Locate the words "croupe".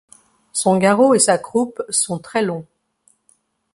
1.37-1.83